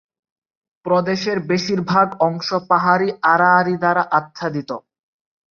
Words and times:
প্রদেশের 0.85 1.37
বেশিরভাগ 1.49 2.07
অংশ 2.27 2.47
পাহাড়ী 2.69 3.07
আড়াআড়ি 3.33 3.75
দ্বারা 3.77 4.03
আচ্ছাদিত। 4.11 4.69